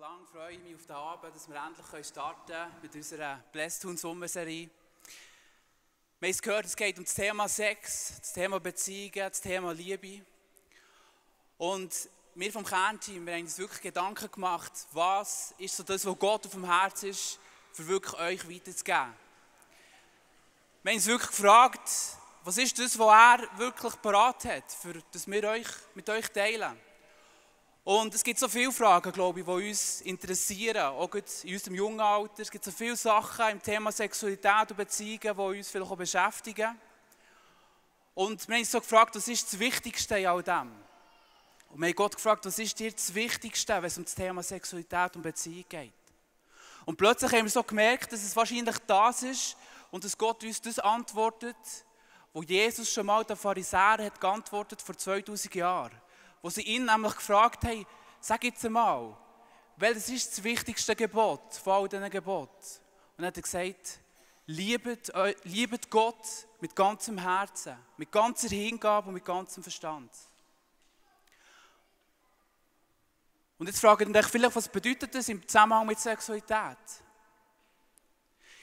lange 0.00 0.24
freue 0.32 0.54
ich 0.54 0.60
mich 0.60 0.74
auf 0.74 0.86
den 0.86 0.96
Abend, 0.96 1.36
dass 1.36 1.46
wir 1.46 1.56
endlich 1.56 2.06
starten 2.06 2.46
können 2.46 2.72
mit 2.80 2.94
unserer 2.94 3.36
Blessed 3.52 3.98
Sommerserie. 3.98 4.70
Wir 6.18 6.26
haben 6.26 6.30
es 6.30 6.40
gehört, 6.40 6.64
es 6.64 6.74
geht 6.74 6.96
um 6.96 7.04
das 7.04 7.12
Thema 7.12 7.46
Sex, 7.50 8.14
das 8.18 8.32
Thema 8.32 8.58
Beziehungen, 8.60 9.12
das 9.12 9.42
Thema 9.42 9.74
Liebe. 9.74 10.24
Und 11.58 12.08
wir 12.34 12.50
vom 12.50 12.64
Kernteam, 12.64 13.26
wir 13.26 13.34
haben 13.34 13.42
uns 13.42 13.58
wirklich 13.58 13.82
Gedanken 13.82 14.30
gemacht, 14.30 14.72
was 14.92 15.54
ist 15.58 15.76
so 15.76 15.82
das, 15.82 16.06
was 16.06 16.18
Gott 16.18 16.46
auf 16.46 16.52
dem 16.52 16.64
Herz 16.64 17.02
ist, 17.02 17.38
für 17.74 17.86
wirklich 17.86 18.14
euch 18.18 18.48
weiterzugeben. 18.48 19.12
Wir 20.82 20.92
haben 20.92 20.96
uns 20.96 21.06
wirklich 21.06 21.30
gefragt, 21.30 21.90
was 22.44 22.56
ist 22.56 22.78
das, 22.78 22.98
was 22.98 23.38
er 23.38 23.58
wirklich 23.58 24.00
parat 24.00 24.46
hat, 24.46 24.72
für 24.72 24.94
das 25.12 25.26
wir 25.26 25.44
euch, 25.44 25.68
mit 25.94 26.08
euch 26.08 26.26
teilen. 26.28 26.89
Und 27.92 28.14
es 28.14 28.22
gibt 28.22 28.38
so 28.38 28.48
viele 28.48 28.70
Fragen, 28.70 29.10
glaube 29.10 29.40
ich, 29.40 29.44
die 29.44 29.50
uns 29.50 30.00
interessieren, 30.02 30.80
auch 30.80 31.12
in 31.12 31.54
unserem 31.54 31.74
jungen 31.74 31.98
Alter. 31.98 32.42
Es 32.42 32.48
gibt 32.48 32.64
so 32.64 32.70
viele 32.70 32.94
Sachen 32.94 33.48
im 33.48 33.60
Thema 33.60 33.90
Sexualität 33.90 34.70
und 34.70 34.76
Beziehungen, 34.76 35.18
die 35.20 35.58
uns 35.58 35.70
vielleicht 35.70 35.90
auch 35.90 35.96
beschäftigen. 35.96 36.78
Und 38.14 38.46
wir 38.46 38.54
haben 38.54 38.60
uns 38.60 38.70
so 38.70 38.78
gefragt, 38.78 39.16
was 39.16 39.26
ist 39.26 39.52
das 39.52 39.58
Wichtigste 39.58 40.20
in 40.20 40.26
all 40.28 40.40
dem? 40.40 40.70
Und 41.70 41.80
wir 41.80 41.88
haben 41.88 41.96
Gott 41.96 42.14
gefragt, 42.14 42.46
was 42.46 42.60
ist 42.60 42.78
dir 42.78 42.92
das 42.92 43.12
Wichtigste, 43.12 43.74
wenn 43.74 43.86
es 43.86 43.98
um 43.98 44.04
das 44.04 44.14
Thema 44.14 44.44
Sexualität 44.44 45.16
und 45.16 45.22
Beziehung 45.22 45.64
geht? 45.68 45.92
Und 46.84 46.96
plötzlich 46.96 47.32
haben 47.32 47.42
wir 47.42 47.50
so 47.50 47.64
gemerkt, 47.64 48.12
dass 48.12 48.22
es 48.22 48.36
wahrscheinlich 48.36 48.78
das 48.86 49.24
ist 49.24 49.56
und 49.90 50.04
dass 50.04 50.16
Gott 50.16 50.44
uns 50.44 50.60
das 50.60 50.78
antwortet, 50.78 51.56
wo 52.32 52.44
Jesus 52.44 52.88
schon 52.88 53.06
mal 53.06 53.24
den 53.24 53.36
Pharisäern 53.36 54.04
hat 54.04 54.20
geantwortet 54.20 54.80
vor 54.80 54.96
2000 54.96 55.52
Jahren 55.56 56.00
wo 56.42 56.50
sie 56.50 56.62
ihn 56.62 56.86
nämlich 56.86 57.14
gefragt 57.14 57.64
haben, 57.64 57.86
sag 58.20 58.44
jetzt 58.44 58.64
einmal, 58.64 59.16
welches 59.76 60.08
ist 60.10 60.32
das 60.32 60.44
wichtigste 60.44 60.94
Gebot 60.94 61.54
von 61.54 61.72
all 61.72 61.88
diesen 61.88 62.10
Geboten? 62.10 62.80
Und 63.16 63.24
er 63.24 63.28
hat 63.28 63.42
gesagt, 63.42 64.00
liebet, 64.46 65.12
liebet 65.44 65.90
Gott 65.90 66.26
mit 66.60 66.74
ganzem 66.76 67.18
Herzen, 67.18 67.76
mit 67.96 68.12
ganzer 68.12 68.48
Hingabe 68.48 69.08
und 69.08 69.14
mit 69.14 69.24
ganzem 69.24 69.62
Verstand. 69.62 70.10
Und 73.58 73.66
jetzt 73.66 73.80
fragen 73.80 74.12
ihr 74.12 74.20
euch 74.20 74.26
vielleicht, 74.26 74.56
was 74.56 74.68
bedeutet 74.68 75.14
das 75.14 75.28
im 75.28 75.46
Zusammenhang 75.46 75.86
mit 75.86 75.98
Sexualität? 75.98 76.78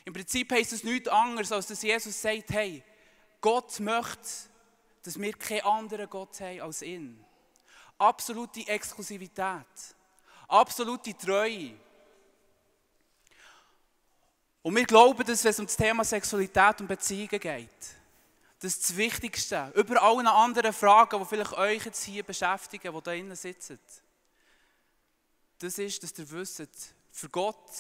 Im 0.06 0.14
Prinzip 0.14 0.52
heißt 0.52 0.74
es 0.74 0.84
nichts 0.84 1.10
anderes, 1.10 1.52
als 1.52 1.68
dass 1.68 1.82
Jesus 1.82 2.20
sagt, 2.20 2.50
hey, 2.50 2.84
Gott 3.42 3.80
möchte, 3.80 4.50
dass 5.04 5.20
wir 5.20 5.34
keinen 5.34 5.62
anderen 5.62 6.10
Gott 6.10 6.40
haben 6.40 6.62
als 6.62 6.82
ihn 6.82 7.24
absolute 7.98 8.68
Exklusivität, 8.68 9.66
absolute 10.48 11.18
Treue. 11.18 11.74
Und 14.62 14.76
wir 14.76 14.86
glauben, 14.86 15.26
dass 15.26 15.44
wenn 15.44 15.52
es 15.52 15.60
um 15.60 15.66
das 15.66 15.78
Thema 15.78 16.04
Sexualität 16.04 16.82
und 16.82 16.88
Beziehungen 16.88 17.40
geht, 17.40 17.70
dass 18.60 18.80
das 18.80 18.98
Wichtigste, 18.98 19.72
über 19.76 20.02
allen 20.02 20.28
anderen 20.28 20.74
Fragen, 20.74 21.20
die 21.20 21.26
vielleicht 21.26 21.54
euch 21.54 21.86
jetzt 21.86 22.04
hier 22.04 22.24
beschäftigen, 22.24 22.92
die 22.92 23.02
da 23.02 23.12
drinnen 23.12 23.36
sitzen, 23.36 23.80
das 25.60 25.78
ist, 25.78 26.04
dass 26.04 26.18
ihr 26.18 26.30
wisst, 26.32 26.68
für 27.12 27.30
Gott, 27.30 27.72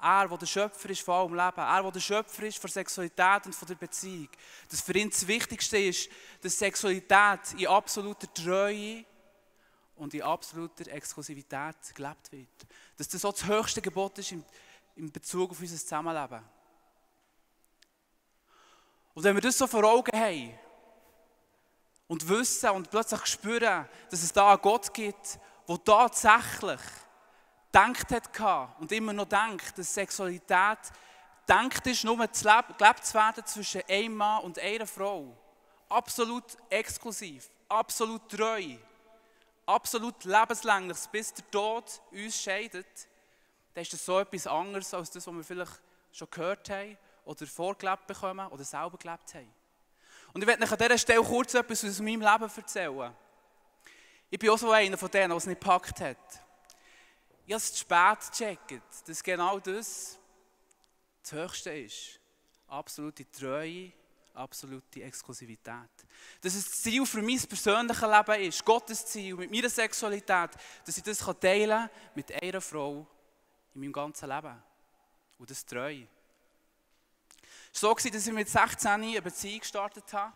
er, 0.00 0.28
der 0.28 0.38
der 0.38 0.46
Schöpfer 0.46 0.90
ist 0.90 1.02
von 1.02 1.14
allem 1.14 1.34
Leben, 1.34 1.58
er, 1.58 1.82
der 1.82 1.90
der 1.90 2.00
Schöpfer 2.00 2.42
ist 2.44 2.58
von 2.58 2.70
Sexualität 2.70 3.46
und 3.46 3.54
von 3.54 3.68
der 3.68 3.74
Beziehung, 3.74 4.28
dass 4.70 4.80
für 4.80 4.96
ihn 4.96 5.10
das 5.10 5.26
Wichtigste 5.26 5.78
ist, 5.78 6.08
dass 6.40 6.58
Sexualität 6.58 7.54
in 7.56 7.66
absoluter 7.66 8.32
Treue 8.32 9.04
und 9.98 10.14
in 10.14 10.22
absoluter 10.22 10.90
Exklusivität 10.90 11.76
gelebt 11.94 12.32
wird. 12.32 12.66
Dass 12.96 13.08
das 13.08 13.20
so 13.20 13.30
das 13.30 13.44
höchste 13.44 13.82
Gebot 13.82 14.18
ist 14.18 14.32
in, 14.32 15.12
Bezug 15.12 15.50
auf 15.50 15.60
unser 15.60 15.76
Zusammenleben. 15.76 16.42
Und 19.14 19.24
wenn 19.24 19.34
wir 19.34 19.42
das 19.42 19.58
so 19.58 19.66
vor 19.66 19.84
Augen 19.84 20.16
haben 20.18 20.58
und 22.06 22.28
wissen 22.28 22.70
und 22.70 22.90
plötzlich 22.90 23.26
spüren, 23.26 23.88
dass 24.10 24.22
es 24.22 24.32
da 24.32 24.52
einen 24.52 24.62
Gott 24.62 24.92
gibt, 24.94 25.38
der 25.68 25.84
tatsächlich 25.84 26.80
denkt 27.74 28.40
hat 28.40 28.80
und 28.80 28.90
immer 28.92 29.12
noch 29.12 29.28
denkt, 29.28 29.76
dass 29.76 29.94
Sexualität 29.94 30.78
denkt 31.48 31.86
ist, 31.86 32.04
nur 32.04 32.16
gelebt 32.16 33.04
zu 33.04 33.14
werden 33.14 33.44
zwischen 33.46 33.82
einem 33.88 34.16
Mann 34.16 34.44
und 34.44 34.58
einer 34.58 34.86
Frau. 34.86 35.36
Absolut 35.88 36.44
exklusiv, 36.70 37.50
absolut 37.68 38.28
treu 38.28 38.76
absolut 39.68 40.24
lebenslängliches, 40.24 41.08
bis 41.08 41.34
der 41.34 41.50
Tod 41.50 41.84
uns 42.10 42.42
scheidet, 42.42 42.86
dann 43.74 43.82
ist 43.82 43.92
das 43.92 44.04
so 44.04 44.18
etwas 44.18 44.46
anderes 44.46 44.94
als 44.94 45.10
das, 45.10 45.26
was 45.26 45.34
wir 45.34 45.44
vielleicht 45.44 45.80
schon 46.10 46.28
gehört 46.30 46.68
haben 46.70 46.96
oder 47.24 47.46
vorgelebt 47.46 48.06
bekommen 48.06 48.46
oder 48.48 48.64
selber 48.64 48.96
gelebt 48.96 49.34
haben. 49.34 49.52
Und 50.32 50.40
ich 50.40 50.46
werde 50.46 50.64
euch 50.64 50.72
an 50.72 50.78
dieser 50.78 50.98
Stelle 50.98 51.22
kurz 51.22 51.54
etwas 51.54 51.84
aus 51.84 52.00
meinem 52.00 52.22
Leben 52.22 52.50
erzählen. 52.56 53.14
Ich 54.30 54.38
bin 54.38 54.50
auch 54.50 54.58
so 54.58 54.70
einer 54.70 54.96
von 54.96 55.10
denen, 55.10 55.28
der 55.28 55.36
es 55.36 55.46
nicht 55.46 55.60
gepackt 55.60 56.00
hat. 56.00 56.16
Ich 57.46 57.52
habe 57.52 57.58
es 57.58 57.72
zu 57.72 57.78
spät 57.80 58.18
gecheckt, 58.30 59.08
dass 59.08 59.22
genau 59.22 59.58
das 59.58 60.18
das 61.22 61.32
Höchste 61.32 61.70
ist. 61.78 62.20
Absolute 62.68 63.30
Treue 63.30 63.92
absolute 64.34 65.02
Exklusivität. 65.02 65.90
Dass 66.40 66.54
es 66.54 66.64
das 66.64 66.82
Ziel 66.82 67.04
für 67.06 67.22
mein 67.22 67.40
persönliches 67.40 68.02
Leben 68.02 68.42
ist, 68.42 68.64
Gottes 68.64 69.06
Ziel 69.06 69.34
mit 69.34 69.50
meiner 69.50 69.68
Sexualität, 69.68 70.50
dass 70.84 70.96
ich 70.96 71.02
das 71.02 71.18
teilen 71.40 71.70
kann 71.70 71.90
mit 72.14 72.42
einer 72.42 72.60
Frau 72.60 73.06
in 73.74 73.80
meinem 73.80 73.92
ganzen 73.92 74.28
Leben. 74.28 74.62
Und 75.38 75.50
das 75.50 75.64
treu. 75.64 76.04
Es 77.72 77.82
war 77.82 77.96
so, 77.98 78.08
dass 78.08 78.26
ich 78.26 78.32
mit 78.32 78.48
16 78.48 78.90
eine 78.90 79.22
Beziehung 79.22 79.60
gestartet 79.60 80.12
habe 80.12 80.32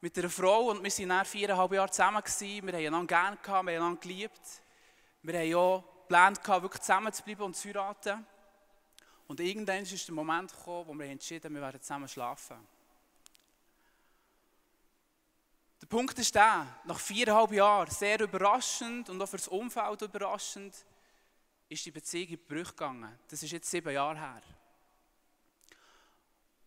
mit 0.00 0.18
einer 0.18 0.30
Frau 0.30 0.70
und 0.70 0.82
wir 0.82 0.90
waren 0.90 1.08
dann 1.08 1.24
viereinhalb 1.24 1.72
Jahre 1.72 1.90
zusammen. 1.90 2.22
Gewesen. 2.22 2.66
Wir 2.66 2.72
haben 2.72 2.86
einander 2.86 3.06
gerne 3.06 3.36
gehabt, 3.36 3.48
wir 3.48 3.56
haben 3.56 3.68
einander 3.68 4.00
geliebt. 4.00 4.40
Wir 5.22 5.38
haben 5.38 5.54
auch 5.54 5.84
geplant, 6.02 6.48
wirklich 6.62 6.82
zusammen 6.82 7.12
zu 7.12 7.22
bleiben 7.22 7.42
und 7.42 7.56
zu 7.56 7.68
heiraten. 7.68 8.26
Und 9.28 9.40
irgendwann 9.40 9.82
ist 9.82 10.08
der 10.08 10.14
Moment 10.14 10.52
gekommen, 10.52 10.88
wo 10.88 10.94
wir 10.94 11.06
entschieden 11.06 11.44
haben, 11.44 11.54
wir 11.54 11.62
werden 11.62 11.80
zusammen 11.80 12.08
schlafen. 12.08 12.56
Der 15.82 15.88
Punkt 15.88 16.16
ist 16.16 16.32
der, 16.36 16.64
nach 16.84 17.00
viereinhalb 17.00 17.50
Jahren, 17.50 17.90
sehr 17.90 18.20
überraschend 18.20 19.10
und 19.10 19.20
auch 19.20 19.26
für 19.26 19.36
das 19.36 19.48
Umfeld 19.48 20.00
überraschend, 20.00 20.72
ist 21.68 21.84
die 21.84 21.90
Beziehung 21.90 22.28
in 22.28 22.30
die 22.30 22.36
Brüche 22.36 22.70
gegangen. 22.70 23.18
Das 23.28 23.42
ist 23.42 23.50
jetzt 23.50 23.68
sieben 23.68 23.92
Jahre 23.92 24.16
her. 24.16 24.42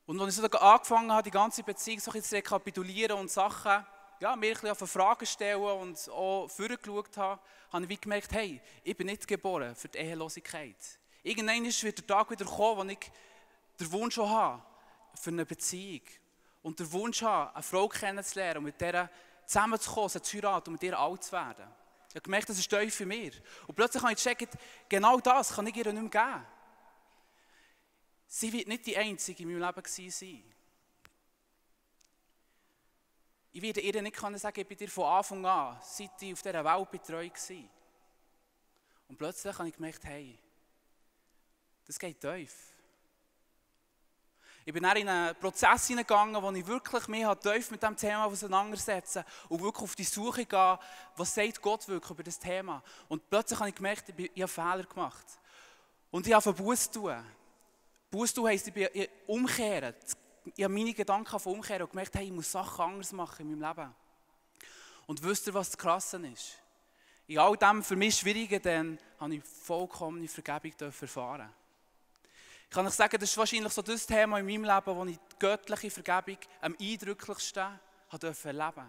Und 0.05 0.19
als 0.19 0.37
ich 0.37 0.43
so 0.43 0.57
angefangen 0.57 1.13
habe, 1.13 1.23
die 1.23 1.31
ganze 1.31 1.63
Beziehung 1.63 2.01
so 2.01 2.11
zu 2.11 2.35
rekapitulieren 2.35 3.17
und 3.17 3.31
Sachen, 3.31 3.85
ja, 4.19 4.35
mir 4.35 4.53
ein 4.53 4.61
bisschen 4.61 4.87
Fragen 4.87 5.25
stellen 5.25 5.61
und 5.61 6.09
auch 6.09 6.49
vorgeschaut 6.49 7.15
habe, 7.15 7.41
habe 7.71 7.85
ich 7.87 8.01
gemerkt, 8.01 8.33
hey, 8.33 8.61
ich 8.83 8.97
bin 8.97 9.07
nicht 9.07 9.25
geboren 9.25 9.75
für 9.77 9.87
die 9.87 9.97
Ehelosigkeit. 9.97 10.99
Irgendwann 11.23 11.63
wird 11.63 11.97
der 11.97 12.05
Tag 12.05 12.29
wieder 12.31 12.45
kommen, 12.45 12.89
wo 12.89 12.91
ich 12.91 13.11
den 13.79 13.91
Wunsch 13.93 14.17
habe 14.17 14.61
für 15.15 15.29
eine 15.29 15.45
Beziehung 15.45 16.01
und 16.65 16.79
den 16.79 16.91
Wunsch 16.91 17.21
habe, 17.21 17.53
eine 17.53 17.61
Frau 17.61 17.87
kennenzulernen 17.87 18.57
und 18.57 18.63
mit 18.63 18.81
der 18.81 19.07
zusammenzukommen, 19.45 20.09
zu 20.09 20.35
heiraten 20.35 20.69
und 20.69 20.73
mit 20.73 20.83
ihr 20.83 20.97
alt 20.97 21.23
zu 21.23 21.31
werden. 21.31 21.67
Ich 22.09 22.15
habe 22.15 22.21
gemerkt, 22.21 22.49
das 22.49 22.57
ist 22.57 22.67
tief 22.67 22.95
für 22.95 23.05
mich. 23.05 23.39
Und 23.67 23.75
plötzlich 23.75 24.01
habe 24.01 24.13
ich 24.13 24.17
gecheckt, 24.17 24.57
genau 24.89 25.19
das 25.19 25.53
kann 25.53 25.67
ich 25.67 25.75
ihr 25.75 25.93
nicht 25.93 26.01
mehr 26.01 26.09
geben. 26.09 26.45
Sie 28.25 28.51
wird 28.51 28.67
nicht 28.67 28.83
die 28.87 28.97
Einzige 28.97 29.43
in 29.43 29.49
meinem 29.49 29.61
Leben 29.61 30.11
sein. 30.11 30.43
Ich 33.51 33.61
werde 33.61 33.81
ihr 33.81 34.01
nicht 34.01 34.19
sagen, 34.19 34.59
ich 34.59 34.67
bin 34.67 34.77
dir 34.77 34.89
von 34.89 35.05
Anfang 35.05 35.45
an, 35.45 35.77
seit 35.83 36.19
ich 36.19 36.33
auf 36.33 36.41
dieser 36.41 36.65
Welt 36.65 36.91
betreu 36.91 37.29
war. 37.29 37.69
Und 39.07 39.17
plötzlich 39.19 39.55
habe 39.55 39.69
ich 39.69 39.75
gemerkt, 39.75 40.03
hey, 40.03 40.39
das 41.85 41.99
geht 41.99 42.19
tief. 42.19 42.74
Ich 44.67 44.73
bin 44.73 44.81
dann 44.81 44.97
in 44.97 45.07
einen 45.07 45.35
Prozess 45.35 45.85
hineingegangen, 45.85 46.41
wo 46.41 46.51
ich 46.51 46.65
wirklich 46.65 47.07
mich 47.07 47.23
tief 47.37 47.69
mit 47.69 47.83
diesem 47.83 47.95
Thema 47.95 48.25
auseinandersetzen 48.25 49.23
und 49.47 49.61
wirklich 49.61 49.83
auf 49.83 49.95
die 49.95 50.03
Suche 50.03 50.43
gehen, 50.43 50.77
was 51.15 51.35
sagt 51.35 51.61
Gott 51.61 51.87
wirklich 51.87 52.09
über 52.09 52.23
das 52.23 52.39
Thema. 52.39 52.81
Und 53.07 53.29
plötzlich 53.29 53.59
habe 53.59 53.69
ich 53.69 53.75
gemerkt, 53.75 54.11
ich 54.17 54.41
habe 54.41 54.47
Fehler 54.47 54.83
gemacht. 54.83 55.25
Und 56.09 56.25
ich 56.25 56.33
habe 56.33 56.51
Buß 56.51 56.89
tun. 56.89 57.23
Buß 58.09 58.33
tun 58.33 58.47
heisst, 58.47 58.67
ich 58.67 58.73
bin 58.73 58.87
umkehren. 59.27 59.93
Ich 60.55 60.63
habe 60.63 60.73
meine 60.73 60.93
Gedanken 60.95 61.35
umkehren 61.47 61.83
und 61.83 61.91
gemerkt, 61.91 62.15
hey, 62.15 62.25
ich 62.25 62.31
muss 62.31 62.51
Sachen 62.51 62.85
anders 62.85 63.11
machen 63.11 63.41
in 63.41 63.59
meinem 63.59 63.69
Leben. 63.69 63.95
Und 65.05 65.21
wisst 65.21 65.45
ihr, 65.45 65.53
was 65.53 65.69
das 65.69 65.77
Krasse 65.77 66.17
ist? 66.25 66.57
In 67.27 67.37
all 67.37 67.55
dem 67.55 67.83
für 67.83 67.95
mich 67.95 68.15
Schwierigen, 68.15 68.61
dann 68.63 68.99
habe 69.19 69.35
ich 69.35 69.43
vollkommene 69.43 70.27
Vergebung 70.27 70.73
erfahren. 70.79 71.53
Ich 72.69 72.75
kann 72.75 72.87
euch 72.87 72.93
sagen, 72.93 73.17
das 73.19 73.29
ist 73.29 73.37
wahrscheinlich 73.37 73.71
so 73.71 73.81
das 73.81 74.05
Thema 74.05 74.39
in 74.39 74.45
meinem 74.45 74.63
Leben, 74.63 74.97
wo 74.97 75.05
ich 75.05 75.17
die 75.17 75.35
göttliche 75.39 75.91
Vergebung 75.91 76.37
am 76.61 76.75
eindrücklichsten 76.79 77.79
erleben 78.11 78.33
durfte. 78.43 78.85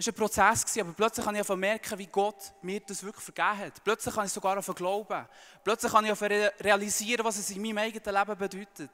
Es 0.00 0.06
war 0.06 0.14
ein 0.14 0.16
Prozess, 0.16 0.78
aber 0.78 0.92
plötzlich 0.94 1.26
habe 1.26 1.38
ich 1.38 1.48
merken, 1.48 1.98
wie 1.98 2.06
Gott 2.06 2.54
mir 2.62 2.80
das 2.80 3.02
wirklich 3.02 3.22
vergeben 3.22 3.58
hat. 3.58 3.84
Plötzlich 3.84 4.14
kann 4.14 4.24
ich 4.24 4.32
sogar 4.32 4.58
glauben. 4.62 5.26
Plötzlich 5.62 5.92
kann 5.92 6.06
ich 6.06 6.20
realisieren, 6.22 7.22
was 7.22 7.36
es 7.36 7.50
in 7.50 7.60
meinem 7.60 7.76
eigenen 7.76 8.14
Leben 8.14 8.38
bedeutet. 8.38 8.90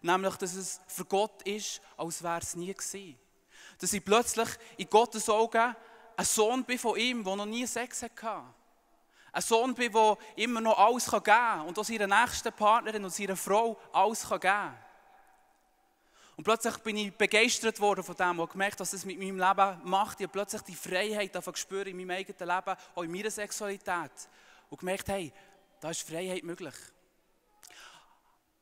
Nämlich, 0.00 0.36
dass 0.36 0.54
es 0.54 0.80
für 0.86 1.04
Gott 1.04 1.42
ist, 1.42 1.82
als 1.98 2.22
wäre 2.22 2.38
es 2.38 2.56
nie 2.56 2.72
gewesen. 2.72 3.18
Dass 3.78 3.92
ich 3.92 4.02
plötzlich 4.02 4.48
in 4.78 4.88
Gottes 4.88 5.28
Augen 5.28 5.76
ein 6.16 6.24
Sohn 6.24 6.64
bin 6.64 6.78
von 6.78 6.98
ihm, 6.98 7.22
der 7.22 7.36
noch 7.36 7.44
nie 7.44 7.66
Sex 7.66 8.02
hatte. 8.02 8.42
Ein 9.36 9.42
Sohn 9.42 9.74
bin, 9.74 9.92
der 9.92 10.16
immer 10.36 10.62
noch 10.62 10.78
alles 10.78 11.10
geben 11.10 11.24
kann 11.24 11.66
und 11.66 11.78
auch 11.78 11.84
seiner 11.84 12.06
nächsten 12.06 12.50
Partnerin 12.54 13.04
und 13.04 13.12
seiner 13.12 13.36
Frau 13.36 13.78
alles 13.92 14.26
geben 14.26 14.40
kann. 14.40 14.74
Und 16.36 16.44
plötzlich 16.44 16.78
bin 16.78 16.96
ich 16.96 17.12
begeistert 17.12 17.78
worden 17.78 18.02
von 18.02 18.16
dem 18.16 18.40
und 18.40 18.50
gemerkt, 18.50 18.80
was 18.80 18.94
es 18.94 19.04
mit 19.04 19.18
meinem 19.18 19.38
Leben 19.38 19.80
macht. 19.84 20.20
Ich 20.20 20.24
habe 20.24 20.32
plötzlich 20.32 20.62
die 20.62 20.74
Freiheit 20.74 21.34
gespürt 21.34 21.86
in 21.86 21.98
meinem 21.98 22.12
eigenen 22.12 22.48
Leben, 22.48 22.76
auch 22.94 23.02
in 23.02 23.12
meiner 23.12 23.30
Sexualität. 23.30 24.10
Und 24.70 24.78
gemerkt, 24.78 25.06
hey, 25.08 25.30
da 25.80 25.90
ist 25.90 26.08
Freiheit 26.08 26.42
möglich. 26.42 26.74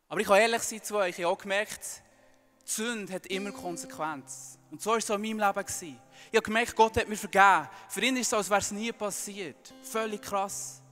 Aber 0.08 0.20
ich 0.20 0.26
kann 0.26 0.38
ehrlich 0.38 0.62
sein 0.62 0.82
zu 0.82 0.96
euch, 0.96 1.16
ich 1.16 1.24
habe 1.24 1.34
auch 1.34 1.38
gemerkt, 1.38 2.02
die 2.66 2.70
Sünde 2.70 3.12
hat 3.12 3.26
immer 3.26 3.52
Konsequenzen. 3.52 4.58
Und 4.74 4.82
so 4.82 4.90
war 4.90 4.96
es 4.96 5.08
auch 5.08 5.14
in 5.14 5.36
meinem 5.36 5.38
Leben. 5.38 5.98
Ich 6.32 6.36
habe 6.36 6.42
gemerkt, 6.42 6.74
Gott 6.74 6.96
hat 6.96 7.08
mir 7.08 7.16
vergeben. 7.16 7.68
Für 7.88 8.00
ihn 8.00 8.16
ist 8.16 8.22
es 8.22 8.30
so, 8.30 8.36
als 8.38 8.50
wäre 8.50 8.58
es 8.58 8.72
nie 8.72 8.90
passiert. 8.90 9.72
Völlig 9.84 10.20
krass. 10.20 10.82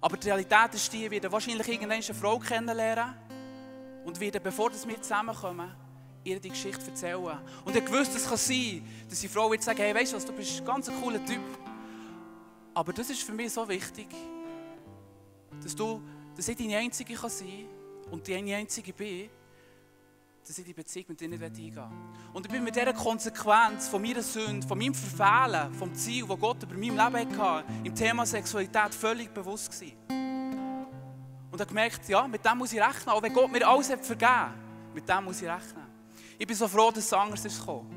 Aber 0.00 0.16
die 0.16 0.26
Realität 0.26 0.74
ist 0.74 0.92
die, 0.92 1.08
werde 1.08 1.30
wahrscheinlich 1.30 1.68
irgendwann 1.68 1.92
eine 1.92 2.02
Frau 2.02 2.40
kennenlernen 2.40 3.14
und 4.04 4.18
werde, 4.18 4.40
bevor 4.40 4.72
wir 4.72 5.00
zusammenkommen, 5.00 5.72
ihr 6.24 6.40
die 6.40 6.48
Geschichte 6.48 6.90
erzählen. 6.90 7.38
Und 7.64 7.76
ich 7.76 7.88
wusste, 7.88 8.16
es 8.16 8.28
kann 8.28 8.36
sein, 8.36 8.84
dass 9.08 9.20
die 9.20 9.28
Frau 9.28 9.48
wird 9.48 9.62
sagen, 9.62 9.78
hey, 9.78 9.94
weißt 9.94 10.10
du 10.10 10.16
was, 10.16 10.26
du 10.26 10.32
bist 10.32 10.58
ein 10.58 10.64
ganz 10.64 10.90
cooler 11.00 11.24
Typ. 11.24 11.38
Aber 12.74 12.92
das 12.92 13.10
ist 13.10 13.22
für 13.22 13.32
mich 13.32 13.52
so 13.52 13.68
wichtig, 13.68 14.08
dass, 15.62 15.76
du, 15.76 16.02
dass 16.34 16.48
ich 16.48 16.56
deine 16.56 16.78
Einzige 16.78 17.14
kann 17.14 17.30
sein 17.30 17.68
und 18.10 18.26
die 18.26 18.34
einzige 18.34 18.92
bin, 18.92 19.30
dass 20.46 20.58
ich 20.58 20.64
die 20.64 20.74
Beziehung 20.74 21.06
mit 21.08 21.20
dir 21.20 21.28
nicht 21.28 21.42
eingehen 21.42 21.74
will. 21.74 21.84
Und 22.32 22.46
ich 22.46 22.52
bin 22.52 22.62
mit 22.62 22.76
dieser 22.76 22.92
Konsequenz 22.92 23.88
von 23.88 24.02
meiner 24.02 24.22
Sünde, 24.22 24.66
von 24.66 24.78
meinem 24.78 24.94
Verfehlen, 24.94 25.72
vom 25.74 25.94
Ziel, 25.94 26.26
das 26.26 26.38
Gott 26.38 26.62
über 26.62 26.74
meinem 26.74 26.96
Leben 26.96 27.38
hatte, 27.38 27.64
im 27.82 27.94
Thema 27.94 28.26
Sexualität 28.26 28.94
völlig 28.94 29.32
bewusst 29.32 29.70
gewesen. 29.70 29.96
Und 31.50 31.60
habe 31.60 31.66
gemerkt, 31.66 32.08
ja, 32.08 32.26
mit 32.28 32.44
dem 32.44 32.58
muss 32.58 32.72
ich 32.72 32.80
rechnen. 32.80 33.08
Auch 33.08 33.22
wenn 33.22 33.32
Gott 33.32 33.50
mir 33.50 33.66
alles 33.66 33.90
hat 33.90 34.04
vergeben 34.04 34.64
mit 34.94 35.08
dem 35.08 35.24
muss 35.24 35.42
ich 35.42 35.48
rechnen. 35.48 35.84
Ich 36.38 36.46
bin 36.46 36.56
so 36.56 36.68
froh, 36.68 36.90
dass 36.90 37.04
es 37.04 37.12
anders 37.12 37.44
ist 37.44 37.58
gekommen. 37.58 37.90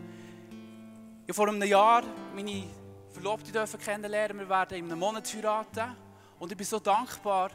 Ich 1.25 1.35
vor 1.35 1.47
einem 1.47 1.61
Jahr 1.63 2.03
meine 2.33 2.63
Verlobte 3.11 3.51
kennenlernen. 3.77 4.39
Wir 4.39 4.50
werden 4.50 4.77
in 4.77 4.85
einem 4.85 5.00
Monat 5.00 5.31
heiraten. 5.33 5.95
Und 6.39 6.51
ich 6.51 6.57
bin 6.57 6.65
so 6.65 6.79
dankbar, 6.79 7.51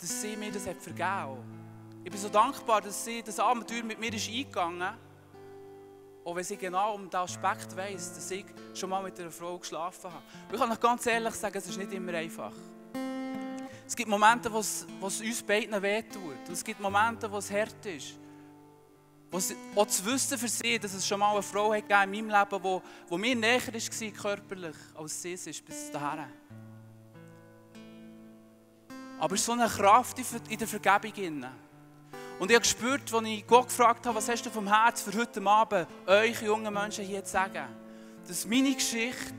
dass 0.00 0.22
sie 0.22 0.36
mir 0.36 0.52
das 0.52 0.66
hat 0.66 0.80
vergeben 0.80 1.65
Ich 2.06 2.12
bin 2.12 2.20
so 2.20 2.28
dankbar, 2.28 2.82
dass 2.82 3.04
sie 3.04 3.20
das 3.20 3.40
Abenteuer 3.40 3.82
mit 3.82 3.98
mir 3.98 4.14
ist 4.14 4.28
eingegangen 4.28 4.80
ist. 4.80 6.24
Auch 6.24 6.36
wenn 6.36 6.44
sie 6.44 6.56
genau 6.56 6.94
um 6.94 7.10
diesen 7.10 7.16
Aspekt 7.16 7.76
weiss, 7.76 8.14
dass 8.14 8.30
ich 8.30 8.46
schon 8.74 8.90
mal 8.90 9.02
mit 9.02 9.18
einer 9.18 9.32
Frau 9.32 9.58
geschlafen 9.58 10.12
habe. 10.12 10.22
Ich 10.52 10.56
kann 10.56 10.70
euch 10.70 10.78
ganz 10.78 11.04
ehrlich 11.06 11.34
sagen, 11.34 11.58
es 11.58 11.66
ist 11.66 11.76
nicht 11.76 11.92
immer 11.92 12.14
einfach. 12.14 12.52
Es 13.84 13.96
gibt 13.96 14.08
Momente, 14.08 14.52
wo 14.52 14.60
es, 14.60 14.86
wo 15.00 15.08
es 15.08 15.20
uns 15.20 15.42
beiden 15.42 15.82
wehtut. 15.82 16.46
Und 16.46 16.52
es 16.52 16.62
gibt 16.62 16.78
Momente, 16.78 17.28
wo 17.28 17.38
es 17.38 17.50
hart 17.50 17.84
ist. 17.86 18.14
Was, 19.32 19.52
auch 19.74 19.88
zu 19.88 20.06
wissen 20.06 20.38
für 20.38 20.46
sie, 20.46 20.78
dass 20.78 20.94
es 20.94 21.04
schon 21.04 21.18
mal 21.18 21.32
eine 21.32 21.42
Frau 21.42 21.74
hat 21.74 21.90
in 21.90 22.10
meinem 22.12 22.30
Leben, 22.30 22.62
wo, 22.62 22.82
wo 23.08 23.18
mir 23.18 23.34
näher 23.34 23.60
war 23.66 24.10
körperlich, 24.12 24.76
als 24.94 25.22
sie 25.22 25.32
es 25.32 25.44
ist 25.48 25.64
bis 25.64 25.90
dahin. 25.90 26.26
Aber 29.18 29.34
es 29.34 29.40
ist 29.40 29.46
so 29.46 29.52
eine 29.54 29.66
Kraft 29.66 30.16
in 30.48 30.56
der 30.56 30.68
Vergebung. 30.68 31.44
Und 32.38 32.50
ich 32.50 32.54
habe 32.54 32.62
gespürt, 32.62 33.12
als 33.12 33.26
ich 33.26 33.46
Gott 33.46 33.68
gefragt 33.68 34.04
habe, 34.06 34.16
was 34.16 34.28
hast 34.28 34.44
du 34.44 34.50
vom 34.50 34.66
Herz 34.66 35.02
für 35.02 35.16
heute 35.18 35.44
Abend, 35.46 35.88
euch 36.06 36.42
jungen 36.42 36.72
Menschen 36.72 37.04
hier 37.04 37.24
zu 37.24 37.32
sagen, 37.32 37.64
dass 38.28 38.44
meine 38.46 38.74
Geschichte 38.74 39.34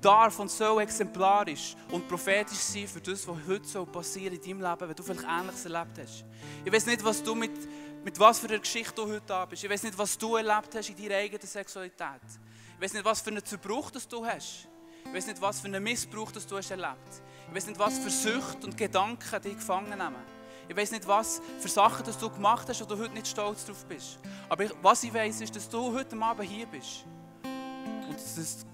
darf 0.00 0.38
und 0.38 0.50
soll 0.50 0.82
exemplarisch 0.82 1.76
und 1.90 2.08
prophetisch 2.08 2.58
sein 2.58 2.88
für 2.88 3.00
das, 3.00 3.28
was 3.28 3.36
heute 3.46 3.68
so 3.68 3.84
passieren 3.84 4.34
in 4.34 4.40
deinem 4.40 4.62
Leben, 4.62 4.88
wenn 4.88 4.96
du 4.96 5.02
vielleicht 5.02 5.26
Ähnliches 5.28 5.64
erlebt 5.64 5.98
hast. 6.02 6.24
Ich 6.64 6.72
weiß 6.72 6.86
nicht, 6.86 7.04
was 7.04 7.22
du 7.22 7.34
mit 7.34 7.52
mit 8.04 8.18
was 8.18 8.38
für 8.38 8.48
einer 8.48 8.58
Geschichte 8.58 8.94
du 8.94 9.06
heute 9.06 9.22
da 9.26 9.44
bist. 9.44 9.62
Ich 9.62 9.70
weiß 9.70 9.82
nicht, 9.82 9.98
was 9.98 10.16
du 10.16 10.36
erlebt 10.36 10.74
hast 10.74 10.88
in 10.88 10.96
deiner 10.96 11.16
eigenen 11.16 11.46
Sexualität. 11.46 12.20
Ich 12.76 12.82
weiß 12.82 12.94
nicht, 12.94 13.04
was 13.04 13.20
für 13.20 13.30
einen 13.30 13.44
Zerbruch 13.44 13.90
das 13.90 14.08
du 14.08 14.24
hast. 14.24 14.68
Ich 15.04 15.12
weiß 15.12 15.26
nicht, 15.26 15.40
was 15.40 15.60
für 15.60 15.66
einen 15.66 15.82
Missbrauch 15.82 16.32
das 16.32 16.46
du 16.46 16.56
hast 16.56 16.70
erlebt. 16.70 17.22
Ich 17.48 17.54
weiß 17.54 17.66
nicht, 17.66 17.78
was 17.78 17.98
für 17.98 18.10
Sucht 18.10 18.64
und 18.64 18.76
Gedanken 18.76 19.42
dich 19.42 19.54
gefangen 19.54 19.90
nehmen. 19.90 20.39
Ich 20.70 20.76
weiß 20.76 20.92
nicht, 20.92 21.08
was 21.08 21.42
für 21.58 21.68
Sachen 21.68 22.06
das 22.06 22.16
du 22.16 22.30
gemacht 22.30 22.68
hast, 22.68 22.80
wo 22.80 22.84
du 22.84 22.96
heute 22.96 23.12
nicht 23.12 23.26
stolz 23.26 23.64
drauf 23.64 23.84
bist. 23.86 24.20
Aber 24.48 24.62
ich, 24.62 24.70
was 24.80 25.02
ich 25.02 25.12
weiß, 25.12 25.40
ist, 25.40 25.56
dass 25.56 25.68
du 25.68 25.92
heute 25.92 26.16
Abend 26.22 26.48
hier 26.48 26.64
bist. 26.64 27.04
Und 27.42 28.14
dass 28.14 28.64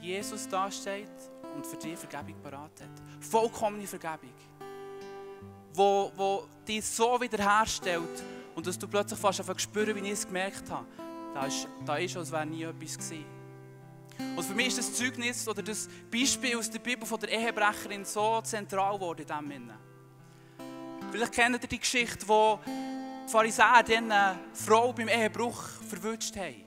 Jesus 0.00 0.48
da 0.48 0.68
steht 0.68 1.08
und 1.54 1.64
für 1.64 1.76
dich 1.76 1.96
Vergebung 1.96 2.34
parat 2.42 2.72
hat. 2.80 2.90
Vollkommene 3.20 3.86
Vergebung. 3.86 4.34
Wo, 5.72 6.10
wo 6.16 6.48
dich 6.66 6.84
so 6.84 7.20
wiederherstellt, 7.20 8.24
und 8.56 8.66
dass 8.66 8.76
du 8.76 8.88
plötzlich 8.88 9.20
fast 9.20 9.38
einfach 9.38 9.58
spüren, 9.60 9.94
wie 9.94 10.00
ich 10.00 10.14
es 10.14 10.26
gemerkt 10.26 10.68
habe. 10.68 10.86
Da 11.32 11.46
ist, 11.46 11.68
da 11.84 11.96
ist 11.96 12.16
als 12.16 12.32
wäre 12.32 12.44
nie 12.44 12.64
etwas 12.64 12.98
gewesen. 12.98 13.24
Und 14.34 14.42
für 14.42 14.54
mich 14.54 14.68
ist 14.68 14.78
das 14.78 14.94
Zeugnis 14.94 15.46
oder 15.46 15.62
das 15.62 15.88
Beispiel 16.10 16.58
aus 16.58 16.68
der 16.68 16.80
Bibel 16.80 17.06
von 17.06 17.20
der 17.20 17.30
Ehebrecherin 17.30 18.04
so 18.04 18.40
zentral 18.40 18.94
geworden 18.94 19.20
in 19.20 19.26
diesem 19.28 19.48
Sinne. 19.48 19.85
Vielleicht 21.16 21.32
kennt 21.32 21.62
ihr 21.62 21.66
die 21.66 21.78
Geschichte, 21.78 22.28
wo 22.28 22.60
die 22.66 23.30
Pharisäer 23.30 23.82
eine 23.86 24.38
Frau 24.52 24.92
beim 24.92 25.08
Ehebruch 25.08 25.62
verwünscht 25.88 26.36
haben. 26.36 26.62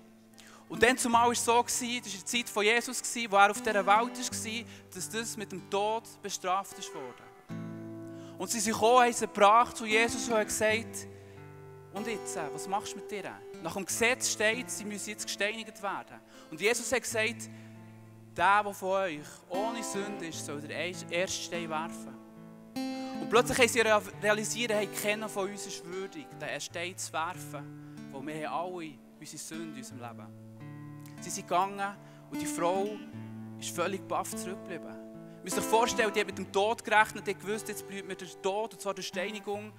Und 0.68 0.82
dann 0.82 0.98
zumal 0.98 1.26
war 1.26 1.32
es 1.34 1.46
so, 1.46 1.62
das 1.62 1.80
war 1.80 1.88
die 1.88 2.26
Zeit 2.26 2.50
von 2.50 2.64
Jesus, 2.64 3.00
wo 3.30 3.36
er 3.38 3.52
auf 3.52 3.62
dieser 3.62 3.86
Welt 3.86 3.86
war, 3.88 4.10
dass 4.92 5.10
das 5.10 5.38
mit 5.38 5.52
dem 5.52 5.70
Tod 5.70 6.04
bestraft 6.24 6.76
wurde. 6.96 7.60
Und 8.40 8.50
sie 8.50 8.60
sind 8.60 8.74
gekommen, 8.74 9.04
haben 9.04 9.14
sie 9.14 9.28
gebracht 9.28 9.78
zu 9.78 9.86
Jesus 9.86 10.28
und 10.28 10.34
haben 10.34 10.46
gesagt, 10.48 11.08
und 11.94 12.08
jetzt, 12.08 12.36
äh, 12.36 12.52
was 12.52 12.68
machst 12.68 12.94
du 12.94 12.98
mit 12.98 13.12
dir? 13.12 13.32
Nach 13.62 13.76
dem 13.76 13.86
Gesetz 13.86 14.32
steht, 14.32 14.72
sie 14.72 14.84
müssen 14.84 15.12
jetzt 15.12 15.28
gesteinigt 15.28 15.80
werden. 15.84 16.20
Und 16.50 16.60
Jesus 16.60 16.92
hat 16.92 17.04
gesagt, 17.04 17.52
der, 18.36 18.64
der 18.64 18.74
von 18.74 18.90
euch 18.90 19.20
ohne 19.48 19.84
Sünde 19.84 20.26
ist, 20.26 20.44
soll 20.44 20.60
der 20.62 20.76
erste 20.76 21.28
Stein 21.28 21.70
werfen. 21.70 22.19
Plötzlich 23.30 23.58
haben 23.60 23.68
sie 23.68 23.82
realisiert, 24.24 24.72
hey, 24.74 24.88
keiner 24.88 25.30
von 25.30 25.50
uns 25.50 25.68
ist 25.68 25.86
würdig, 25.86 26.26
den 26.42 26.62
Stein 26.62 26.98
zu 26.98 27.14
werfen. 27.14 28.10
Weil 28.12 28.26
wir 28.26 28.50
haben 28.50 28.72
alle 28.72 28.94
unsere 29.20 29.38
Sünde 29.38 29.72
in 29.72 29.78
unserem 29.78 30.00
Leben. 30.00 30.28
Sie 31.22 31.30
sind 31.30 31.48
gegangen 31.48 31.96
und 32.32 32.42
die 32.42 32.46
Frau 32.46 32.90
ist 33.60 33.76
völlig 33.76 34.08
baff 34.08 34.36
zurückgeblieben. 34.36 34.88
Man 34.88 35.44
muss 35.44 35.54
sich 35.54 35.64
vorstellen, 35.64 36.12
die 36.14 36.20
hat 36.20 36.28
mit 36.28 36.38
dem 36.38 36.52
Tod 36.52 36.84
gerechnet, 36.84 37.28
die 37.28 37.32
hat 37.32 37.40
gewusst, 37.40 37.68
jetzt 37.68 37.88
blüht 37.88 38.08
mir 38.08 38.16
der 38.16 38.28
Tod, 38.42 38.74
und 38.74 38.82
zwar 38.82 38.94
der 38.94 39.04
Steinigung 39.04 39.74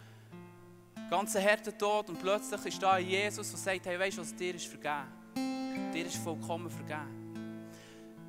ganz 1.11 1.35
harter 1.35 1.77
Tod 1.77 2.09
und 2.09 2.21
plötzlich 2.21 2.65
ist 2.67 2.81
da 2.81 2.97
Jesus, 2.97 3.51
der 3.51 3.59
sagt, 3.59 3.87
hey, 3.87 3.99
weißt 3.99 4.19
du 4.19 4.23
was, 4.23 4.35
dir 4.35 4.55
ist 4.55 4.67
vergeben. 4.67 5.93
Dir 5.93 6.07
ist 6.07 6.17
vollkommen 6.17 6.71
vergeben. 6.71 7.20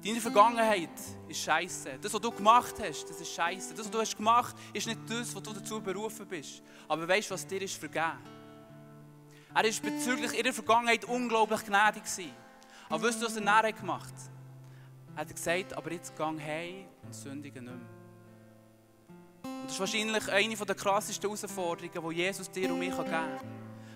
Deine 0.03 0.20
Vergangenheit 0.20 0.89
ist 1.27 1.41
scheiße. 1.41 2.00
Das, 2.01 2.12
was 2.12 2.22
du 2.22 2.31
gemacht 2.31 2.74
hast, 2.81 3.08
das 3.08 3.22
ist 3.22 3.34
scheiße. 3.34 3.75
Das, 3.75 3.86
was 3.86 3.91
du 3.91 4.00
hast 4.00 4.17
gemacht, 4.17 4.55
ist 4.74 4.88
nicht 4.88 5.00
das, 5.08 5.36
was 5.36 5.43
du 5.43 5.53
dazu 5.53 5.79
berufen 5.79 6.25
bist. 6.27 6.63
Aber 6.88 7.08
weißt 7.08 7.29
du, 7.29 7.34
was 7.36 7.46
dir 7.46 7.62
ist 7.62 7.75
vergeben? 7.75 8.17
Er 9.53 9.63
war 9.63 9.63
bezüglich 9.63 10.34
ihrer 10.34 10.53
Vergangenheit 10.53 11.05
unglaublich 11.05 11.63
gnädig. 11.65 12.03
Aber 12.89 13.03
weißt 13.03 13.22
du, 13.22 13.25
was 13.27 13.36
er 13.36 13.41
nachher 13.41 13.74
gemacht 13.74 14.13
hat? 14.13 14.31
Er 15.15 15.22
hat 15.22 15.36
gesagt, 15.36 15.74
aber 15.74 15.91
jetzt 15.91 16.17
gang 16.17 16.41
heim 16.41 16.86
und 17.03 17.13
sündige 17.13 17.62
nicht 17.62 17.72
mehr. 17.72 18.01
Das 19.63 19.74
ist 19.74 19.79
wahrscheinlich 19.79 20.31
eine 20.31 20.55
der 20.55 20.75
krassesten 20.75 21.29
Herausforderungen, 21.29 22.10
die 22.10 22.15
Jesus 22.15 22.50
dir 22.50 22.74
und 22.74 22.79
mir 22.79 22.89
geben 22.89 23.05
kann. 23.05 23.39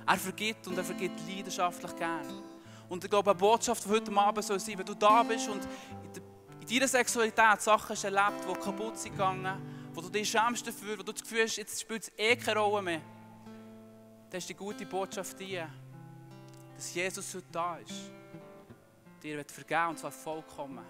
Er 0.06 0.18
vergibt 0.18 0.68
und 0.68 0.78
er 0.78 0.84
vergibt 0.84 1.20
leidenschaftlich 1.28 1.96
gern. 1.96 2.55
Und 2.90 3.04
ich 3.04 3.10
glaube, 3.10 3.32
eine 3.32 3.40
Botschaft 3.40 3.84
von 3.84 3.94
heute 3.94 4.16
Abend 4.16 4.44
soll 4.44 4.60
sein, 4.60 4.78
wenn 4.78 4.86
du 4.86 4.94
da 4.94 5.24
bist 5.24 5.50
und 5.50 5.68
in 6.62 6.68
deiner 6.68 6.88
Sexualität 6.88 7.62
Sachen 7.62 7.90
hast 7.90 8.04
erlebt, 8.04 8.46
die 8.48 8.54
kaputt 8.60 8.98
sind 8.98 9.12
gegangen, 9.12 9.62
wo 9.94 10.02
du 10.02 10.10
dich 10.10 10.30
schämst 10.30 10.66
dafür, 10.68 10.98
wo 11.00 11.04
du 11.04 11.12
das 11.12 11.22
Gefühl 11.22 11.44
hast, 11.44 11.58
jetzt 11.58 11.82
spielt 11.82 12.04
es 12.04 12.12
eh 12.18 12.36
keine 12.36 12.60
Rolle 12.60 12.82
mehr, 12.82 13.02
dann 14.30 14.38
ist 14.38 14.50
die 14.50 14.54
gute 14.54 14.86
Botschaft 14.86 15.40
die, 15.40 15.62
dass 16.76 16.94
Jesus 16.94 17.34
heute 17.36 17.46
da 17.52 17.78
ist. 17.78 18.12
Dir 19.22 19.38
wird 19.38 19.52
vergeben 19.52 19.90
und 19.90 20.00
zwar 20.00 20.12
vollkommen. 20.12 20.84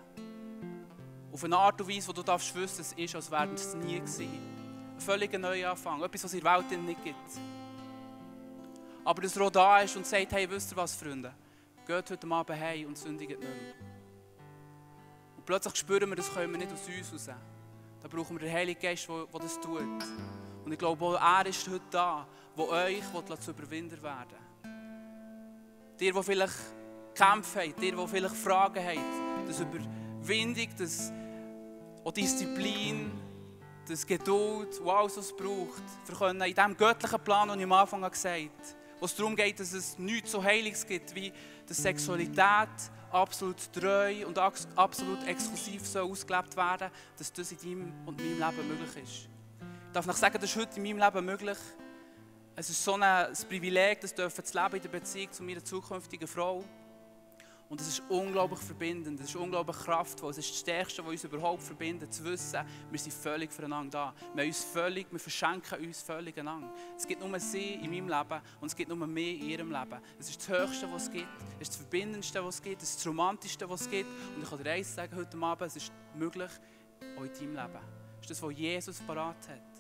Auf 1.32 1.44
eine 1.44 1.58
Art 1.58 1.80
und 1.82 1.90
Weise, 1.90 2.08
wo 2.08 2.14
du 2.14 2.24
darfst 2.24 2.56
wissen, 2.56 2.82
es 2.82 2.94
ist, 2.94 3.16
als 3.16 3.30
wäre 3.30 3.54
es 3.54 3.76
nie 3.76 4.00
gewesen. 4.00 4.30
Ein 4.96 5.00
völliger 5.00 5.38
Neuanfang, 5.38 6.02
etwas, 6.02 6.24
was 6.24 6.34
in 6.34 6.42
der 6.42 6.54
Welt 6.54 6.72
nicht 6.82 7.04
gibt. 7.04 7.18
Aber 9.04 9.22
dass 9.22 9.36
er 9.36 9.44
auch 9.44 9.52
da 9.52 9.80
ist 9.82 9.96
und 9.96 10.08
sagt, 10.08 10.32
hey, 10.32 10.50
wisst 10.50 10.72
ihr 10.72 10.78
was, 10.78 10.96
Freunde? 10.96 11.34
Geht 11.86 12.10
heute 12.10 12.28
Abend 12.32 12.60
heim 12.60 12.88
und 12.88 12.98
sündigt 12.98 13.30
nicht 13.30 13.42
mehr. 13.42 13.50
Und 15.38 15.38
Und 15.38 15.46
plötzlich 15.46 15.76
spüren 15.76 16.10
wir, 16.10 16.16
das 16.16 16.34
können 16.34 16.52
wir 16.52 16.58
nicht 16.58 16.72
aus 16.72 16.88
uns 16.88 17.14
raus. 17.14 17.38
Da 18.02 18.08
brauchen 18.08 18.40
wir 18.40 18.48
den 18.48 18.54
Heiligen 18.54 18.82
Geist, 18.82 19.08
der, 19.08 19.26
das 19.40 19.60
tut. 19.62 19.82
Und 20.64 20.72
ich 20.72 20.80
glaube, 20.80 21.06
auch 21.06 21.14
er 21.20 21.46
ist 21.46 21.68
heute 21.70 21.82
da, 21.92 22.28
der 22.58 22.68
euch 22.68 23.04
zu 23.40 23.52
überwinden 23.52 24.02
werden 24.02 24.38
Dir, 26.00 26.14
die 26.14 26.24
vielleicht 26.24 26.56
Kämpfe 27.14 27.62
habt, 27.62 27.82
dir, 27.82 27.96
die 27.96 28.08
vielleicht 28.08 28.36
Fragen 28.36 28.84
habt, 28.84 29.48
das 29.48 29.60
Überwindung, 29.60 30.68
das 30.78 31.14
auch 32.04 32.12
Disziplin, 32.12 33.12
das 33.88 34.06
Geduld, 34.06 34.80
was 34.84 34.96
alles 34.96 35.18
was 35.18 35.26
es 35.26 35.36
braucht, 35.36 35.84
für 36.04 36.16
können 36.16 36.42
in 36.42 36.54
diesem 36.54 36.76
göttlichen 36.76 37.20
Plan, 37.20 37.48
den 37.48 37.60
ich 37.60 37.64
am 37.66 37.72
Anfang 37.72 38.02
gesagt 38.02 38.26
habe, 38.26 38.50
wo 39.00 39.06
es 39.06 39.16
darum 39.16 39.36
geht, 39.36 39.60
dass 39.60 39.74
es 39.74 39.98
nichts 39.98 40.32
so 40.32 40.44
Heiliges 40.44 40.86
gibt, 40.86 41.14
wie 41.16 41.32
dass 41.68 41.78
Sexualität 41.78 42.70
absolut 43.12 43.72
treu 43.74 44.26
und 44.28 44.38
absolut 44.38 45.26
exklusiv 45.26 45.86
so 45.86 46.00
ausgelebt 46.00 46.56
werden 46.56 46.90
dass 47.18 47.32
das 47.32 47.52
in 47.52 47.58
deinem 47.58 47.94
und 48.06 48.18
meinem 48.18 48.40
Leben 48.40 48.68
möglich 48.68 49.04
ist. 49.04 49.30
Ich 49.88 49.94
darf 49.94 50.06
noch 50.06 50.18
sagen, 50.18 50.38
das 50.40 50.50
ist 50.50 50.56
heute 50.58 50.80
in 50.80 50.84
meinem 50.84 51.00
Leben 51.00 51.26
möglich. 51.26 51.58
Es 52.58 52.70
ist 52.70 52.84
so 52.84 52.96
ein 52.96 53.34
Privileg, 53.48 54.02
das 54.02 54.14
zu 54.14 54.24
leben 54.24 54.76
in 54.76 54.82
der 54.82 54.90
Beziehung 54.90 55.32
zu 55.32 55.44
meiner 55.44 55.64
zukünftigen 55.64 56.28
Frau. 56.28 56.64
Und 57.68 57.82
es 57.82 57.88
ist 57.88 58.04
unglaublich 58.10 58.60
verbindend, 58.60 59.20
es 59.20 59.30
ist 59.30 59.36
unglaublich 59.36 59.76
kraftvoll, 59.78 60.30
es 60.30 60.38
ist 60.38 60.52
das 60.52 60.60
Stärkste, 60.60 61.04
was 61.04 61.12
uns 61.12 61.24
überhaupt 61.24 61.64
verbindet, 61.64 62.14
zu 62.14 62.24
wissen, 62.24 62.60
wir 62.92 63.00
sind 63.00 63.12
völlig 63.12 63.52
füreinander 63.52 64.14
da. 64.14 64.14
Wir, 64.36 64.46
uns 64.46 64.64
völlig, 64.64 65.12
wir 65.12 65.20
verschenken 65.20 65.84
uns 65.84 66.02
völlig 66.02 66.38
einander. 66.38 66.72
Es 66.96 67.08
gibt 67.08 67.26
nur 67.26 67.40
sie 67.40 67.74
in 67.74 67.90
meinem 67.90 68.08
Leben 68.08 68.42
und 68.62 68.68
es 68.68 68.76
gibt 68.76 68.90
nur 68.90 69.08
mehr 69.08 69.34
in 69.34 69.50
ihrem 69.50 69.72
Leben. 69.72 70.00
Es 70.20 70.30
ist 70.30 70.48
das 70.48 70.60
Höchste, 70.60 70.92
was 70.92 71.04
es 71.04 71.12
gibt, 71.12 71.28
es 71.56 71.62
ist 71.62 71.72
das 71.72 71.78
Verbindendste, 71.78 72.46
was 72.46 72.56
es 72.56 72.62
gibt, 72.62 72.84
es 72.84 72.90
ist 72.92 73.00
das 73.00 73.08
Romantischste, 73.08 73.68
was 73.68 73.82
es 73.82 73.90
gibt. 73.90 74.10
Und 74.36 74.44
ich 74.44 74.50
kann 74.50 74.64
dir 74.64 74.72
eins 74.72 74.94
sagen 74.94 75.16
heute 75.16 75.38
Abend, 75.38 75.68
es 75.68 75.76
ist 75.76 75.92
möglich, 76.14 76.52
auch 77.18 77.24
in 77.24 77.34
deinem 77.34 77.56
Leben. 77.56 77.84
Es 78.18 78.22
ist 78.22 78.30
das, 78.30 78.42
was 78.44 78.54
Jesus 78.56 79.00
parat 79.00 79.50
hat. 79.50 79.76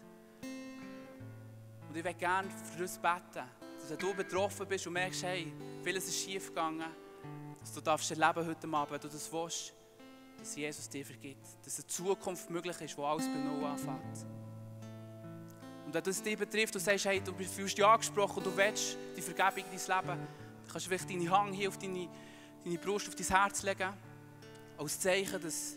Und 1.87 1.95
ich 1.95 2.03
möchte 2.03 2.19
gerne 2.19 2.49
für 2.49 2.81
uns 2.81 2.97
beten, 2.97 3.47
dass 3.77 3.97
du 3.97 4.13
betroffen 4.15 4.67
bist 4.67 4.87
und 4.87 4.93
merkst, 4.93 5.23
hey, 5.23 5.53
vieles 5.83 6.07
ist 6.07 6.17
schief 6.17 6.47
gegangen 6.47 7.04
dass 7.65 7.73
du 7.73 7.81
darfst 7.81 8.11
erleben 8.11 8.45
heute 8.45 8.67
Abend, 8.67 8.91
wenn 8.91 9.01
du 9.01 9.07
das 9.07 9.33
willst, 9.33 9.73
dass 10.37 10.55
Jesus 10.55 10.87
dir 10.87 11.03
vergibt. 11.03 11.47
Dass 11.63 11.79
eine 11.79 11.87
Zukunft 11.87 12.47
möglich 12.51 12.79
ist, 12.79 12.95
wo 12.95 13.05
alles 13.05 13.25
bei 13.25 13.39
Null 13.39 13.65
anfängt. 13.65 14.27
Und 15.83 15.91
wenn 15.91 16.03
das 16.03 16.21
dich 16.21 16.37
betrifft, 16.37 16.75
du 16.75 16.79
sagst, 16.79 17.05
hey, 17.05 17.19
du 17.19 17.33
fühlst 17.33 17.75
dich 17.75 17.83
angesprochen 17.83 18.43
du 18.43 18.55
willst 18.55 18.97
die 19.17 19.21
Vergebung 19.21 19.63
in 19.71 19.77
dein 19.79 19.97
Leben, 19.97 20.07
dann 20.07 20.27
kannst 20.71 20.85
du 20.85 20.89
vielleicht 20.89 21.09
deine 21.09 21.31
Hand 21.31 21.55
hier 21.55 21.69
auf 21.69 21.79
deine, 21.79 22.07
deine 22.63 22.77
Brust, 22.77 23.07
auf 23.07 23.15
dein 23.15 23.27
Herz 23.27 23.63
legen, 23.63 23.93
als 24.77 24.99
Zeichen, 24.99 25.41
dass, 25.41 25.75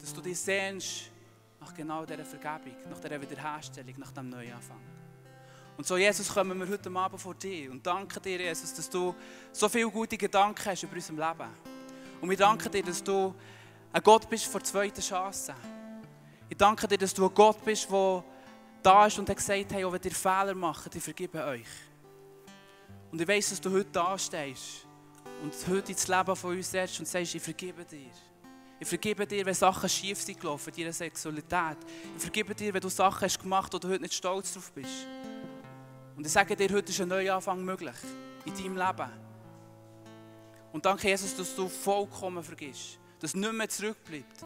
dass 0.00 0.12
du 0.12 0.20
dich 0.20 0.40
sehnst 0.40 1.12
nach 1.60 1.72
genau 1.72 2.04
dieser 2.04 2.24
Vergebung, 2.24 2.74
nach 2.90 2.98
dieser 2.98 3.22
Wiederherstellung, 3.22 3.94
nach 3.98 4.10
diesem 4.10 4.30
Neuanfang. 4.30 4.99
Und 5.80 5.86
so, 5.86 5.96
Jesus, 5.96 6.28
kommen 6.28 6.58
wir 6.60 6.68
heute 6.68 6.94
Abend 6.94 7.18
vor 7.18 7.34
dir 7.34 7.70
und 7.70 7.86
danken 7.86 8.20
dir, 8.22 8.38
Jesus, 8.38 8.74
dass 8.74 8.90
du 8.90 9.14
so 9.50 9.66
viele 9.66 9.88
gute 9.88 10.18
Gedanken 10.18 10.62
hast 10.62 10.82
über 10.82 10.94
unser 10.94 11.14
Leben. 11.14 11.48
Und 12.20 12.28
wir 12.28 12.36
danken 12.36 12.70
dir, 12.70 12.82
dass 12.82 13.02
du 13.02 13.34
ein 13.90 14.02
Gott 14.02 14.28
bist 14.28 14.44
vor 14.44 14.62
zweiter 14.62 15.00
Chance. 15.00 15.54
Ich 16.50 16.56
danke 16.58 16.86
dir, 16.86 16.98
dass 16.98 17.14
du 17.14 17.26
ein 17.26 17.32
Gott 17.32 17.64
bist, 17.64 17.90
der 17.90 18.22
da 18.82 19.06
ist 19.06 19.18
und 19.18 19.30
hat 19.30 19.38
gesagt, 19.38 19.72
hey, 19.72 19.90
wenn 19.90 20.02
ihr 20.04 20.10
Fehler 20.10 20.54
macht, 20.54 20.94
ich 20.94 21.02
vergebe 21.02 21.42
euch. 21.42 21.64
Und 23.10 23.18
ich 23.18 23.26
weiß, 23.26 23.48
dass 23.48 23.60
du 23.62 23.70
heute 23.70 23.88
da 23.90 24.18
stehst 24.18 24.86
und 25.42 25.54
heute 25.66 25.92
ins 25.92 26.06
Leben 26.06 26.36
von 26.36 26.58
uns 26.58 26.70
setzt 26.70 27.00
und 27.00 27.08
sagst, 27.08 27.34
ich 27.34 27.42
vergebe 27.42 27.86
dir. 27.86 28.10
Ich 28.78 28.86
vergebe 28.86 29.26
dir, 29.26 29.46
wenn 29.46 29.54
Sachen 29.54 29.88
schief 29.88 30.20
sind 30.20 30.38
gelaufen 30.38 30.74
in 30.74 30.82
deiner 30.82 30.92
Sexualität. 30.92 31.78
Ich 32.16 32.22
vergebe 32.22 32.54
dir, 32.54 32.74
wenn 32.74 32.82
du 32.82 32.90
Sachen 32.90 33.22
hast 33.22 33.40
gemacht, 33.40 33.72
wo 33.72 33.78
du 33.78 33.88
heute 33.88 34.02
nicht 34.02 34.12
stolz 34.12 34.52
drauf 34.52 34.70
bist. 34.74 35.06
Und 36.20 36.26
ich 36.26 36.32
sage 36.32 36.54
dir, 36.54 36.68
heute 36.70 36.90
ist 36.90 37.00
ein 37.00 37.08
Neuanfang 37.08 37.64
möglich 37.64 37.94
in 38.44 38.52
deinem 38.52 38.76
Leben. 38.76 39.10
Und 40.70 40.84
danke, 40.84 41.08
Jesus, 41.08 41.34
dass 41.34 41.56
du 41.56 41.66
vollkommen 41.66 42.44
vergisst, 42.44 42.98
dass 43.18 43.32
nicht 43.32 43.52
mehr 43.54 43.66
zurückbleibt. 43.66 44.44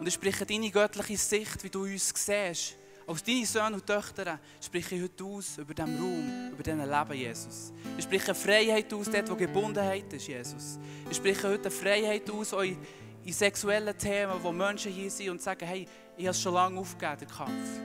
Und 0.00 0.08
ich 0.08 0.14
spreche 0.14 0.44
deine 0.44 0.68
göttliche 0.68 1.16
Sicht, 1.16 1.62
wie 1.62 1.70
du 1.70 1.84
uns 1.84 2.12
siehst, 2.12 2.74
als 3.06 3.22
deine 3.22 3.46
Söhne 3.46 3.76
und 3.76 3.86
Töchter, 3.86 4.40
spreche 4.60 4.96
ich 4.96 5.02
heute 5.02 5.22
aus 5.22 5.58
über 5.58 5.72
diesen 5.72 5.96
Raum, 5.96 6.50
über 6.54 6.62
diesen 6.64 6.90
Leben, 6.90 7.12
Jesus. 7.12 7.72
Ich 7.96 8.02
spreche 8.02 8.34
Freiheit 8.34 8.92
aus, 8.92 9.08
dort 9.08 9.30
wo 9.30 9.36
Gebundenheit 9.36 10.12
ist, 10.12 10.26
Jesus. 10.26 10.80
Ich 11.08 11.18
spreche 11.18 11.50
heute 11.50 11.70
Freiheit 11.70 12.28
aus, 12.32 12.52
in, 12.52 12.78
in 13.22 13.32
sexuellen 13.32 13.96
Themen, 13.96 14.42
wo 14.42 14.50
Menschen 14.50 14.90
hier 14.90 15.08
sind 15.08 15.30
und 15.30 15.40
sagen, 15.40 15.68
hey, 15.68 15.86
ich 16.16 16.26
habe 16.26 16.36
schon 16.36 16.54
lange 16.54 16.80
aufgegeben, 16.80 17.18
den 17.20 17.28
Kampf. 17.28 17.80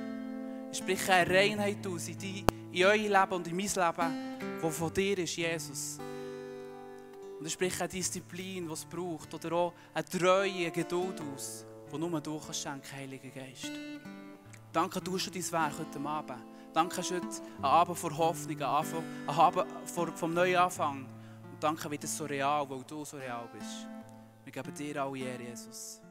Ich 0.71 0.79
spreche 0.79 1.13
eine 1.13 1.29
Reinheit 1.29 1.85
aus 1.85 2.07
in 2.07 2.17
die 2.17 2.56
in 2.71 2.85
euer 2.85 2.95
Leben 2.95 3.33
und 3.33 3.47
in 3.47 3.55
mein 3.55 3.65
Leben, 3.65 4.59
das 4.61 4.77
von 4.77 4.93
dir 4.93 5.17
ist, 5.19 5.35
Jesus. 5.35 5.99
Und 7.39 7.45
ich 7.45 7.53
spreche 7.53 7.81
eine 7.81 7.89
Disziplin, 7.89 8.67
die 8.67 8.73
es 8.73 8.85
braucht, 8.85 9.33
oder 9.33 9.51
auch 9.53 9.73
eine 9.93 10.05
Treue, 10.05 10.51
eine 10.51 10.71
Geduld 10.71 11.21
aus, 11.21 11.65
die 11.91 11.97
nur 11.97 12.21
du 12.21 12.39
kannst 12.39 12.61
schenken, 12.61 12.91
Heiliger 12.95 13.29
Geist. 13.29 13.71
Danke, 14.71 14.99
du 15.01 15.17
schon 15.17 15.33
dein 15.33 15.51
Werk 15.51 15.73
heute 15.79 16.07
Abend. 16.07 16.43
Danke, 16.73 17.01
es 17.01 17.11
ist 17.11 17.15
heute 17.15 17.27
ein 17.59 17.65
Abend 17.65 17.97
vor 17.97 18.17
Hoffnung, 18.17 18.57
ein 18.57 18.63
Abend 18.63 19.65
vom 20.15 20.33
Neuanfang. 20.33 21.05
Und 21.51 21.63
danke, 21.63 21.89
wie 21.89 21.97
das 21.97 22.15
so 22.15 22.25
real, 22.25 22.69
weil 22.69 22.83
du 22.83 23.05
so 23.05 23.17
real 23.17 23.49
bist. 23.51 23.87
Wir 24.43 24.51
geben 24.51 24.73
dir 24.73 25.01
alle 25.01 25.17
Ehre, 25.17 25.43
Jesus. 25.43 26.01